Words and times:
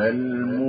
فالملقيات 0.00 0.59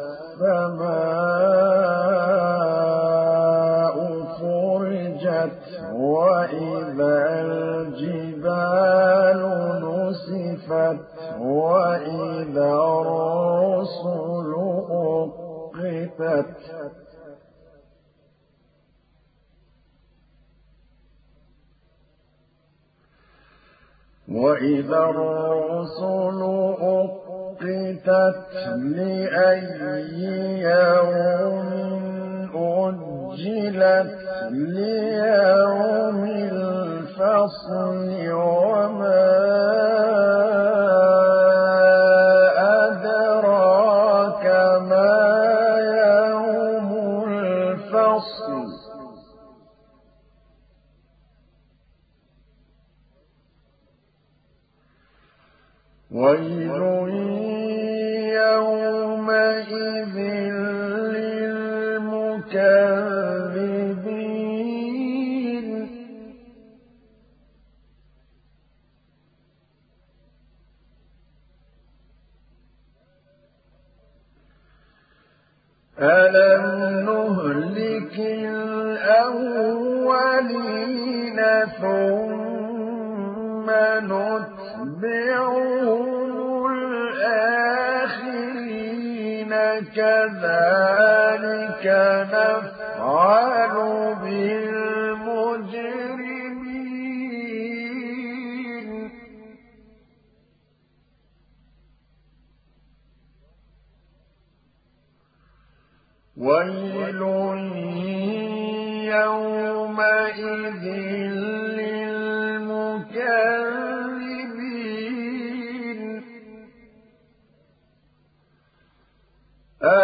السماء 2.81 3.95
فرجت 4.39 5.51
وإذا 5.93 7.15
الجبال 7.41 9.39
نسفت 9.83 10.99
وإذا 11.39 12.73
الرسل 13.01 14.51
أقتت 14.91 16.45
وإذا 24.35 24.97
الرسل 24.97 26.39
أقتت 26.81 28.53
لأي 28.77 29.65
يوم 30.61 31.69
أجلت 32.55 34.17
ليوم 34.51 36.25
الفصل 36.51 38.09
ويل 56.11 56.81
يومئذ 58.43 60.15
للمكذبين. 61.15 62.31
ألم 75.99 76.65
نهلك 77.05 78.15
الأولين 78.19 79.70
كذلك 91.83 92.31
نفعل 92.31 93.75
بالمجرمين. 94.21 94.91
ويل 106.37 107.21
يومئذ 109.05 110.85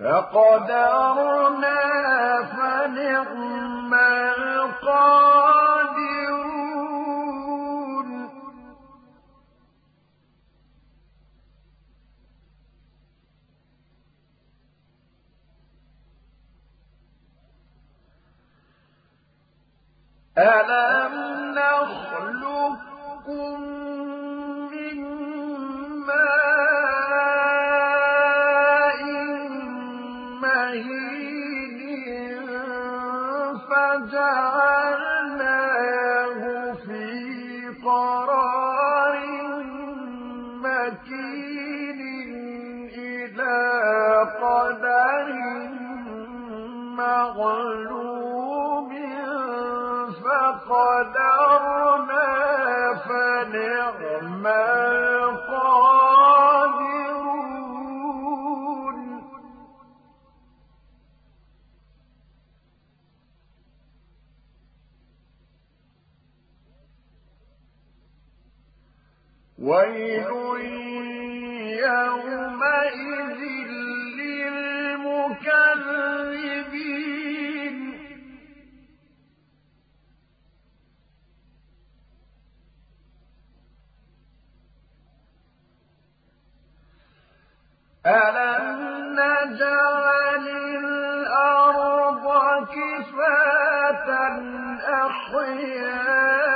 فقدرنا 0.00 1.80
فنعم 2.44 3.94
القادرون. 3.94 5.20
ألم 20.38 21.14
نخلقكم 21.54 22.90
فجعلناه 35.40 36.72
في 36.72 37.04
قرار 37.84 39.16
مكين 40.64 42.00
إلى 42.98 43.58
قدر 44.42 45.28
معلوم 46.96 48.90
فقدرنا 50.24 52.28
فنعم 53.08 54.46
القادرون 54.46 55.99
ويل 69.60 70.26
يومئذ 71.84 73.40
للمكذبين. 74.20 75.40
ألم 88.06 88.80
نجعل 89.12 90.46
الأرض 90.84 92.24
كفاة 92.64 94.08
أحياء 95.06 96.49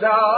da 0.00 0.35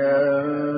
شَاءَ 0.00 0.69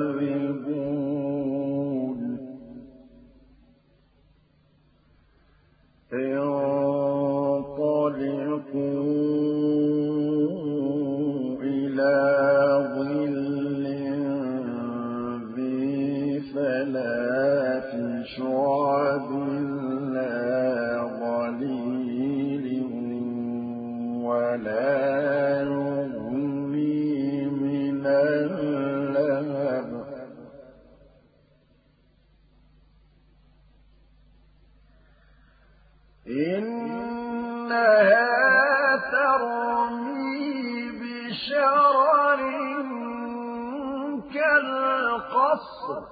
العصر. 45.53 46.05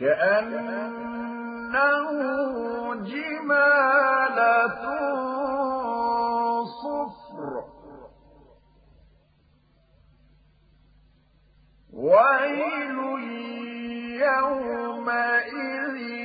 كأنه 0.00 1.74
جمالة 2.94 4.84
صفر. 6.64 7.64
ويل 11.92 12.98
يومئذ 14.22 16.17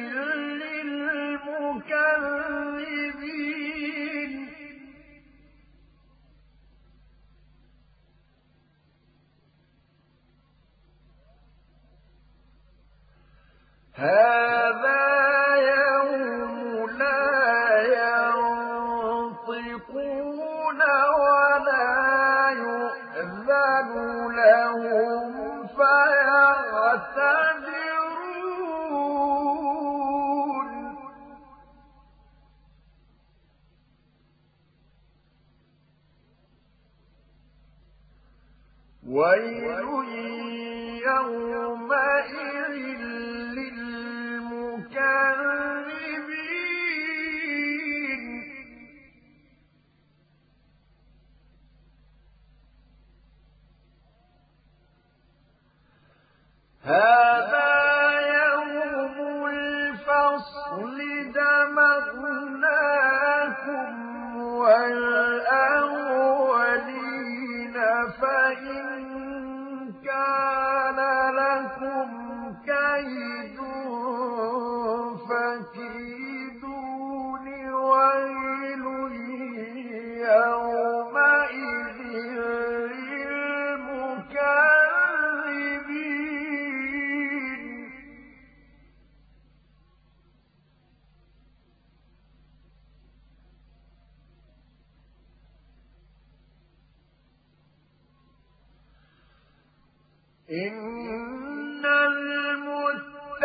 إن 100.54 101.86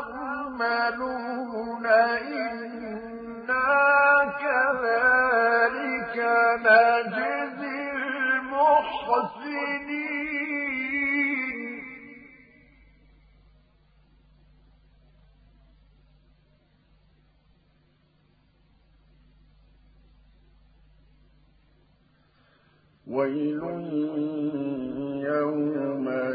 تعملون 0.00 1.86
إنا 1.86 3.68
كذلك 4.40 6.16
نجزي 6.66 7.90
المحسنين 10.52 11.82
ويل 23.06 23.62
يومئذ 25.24 26.31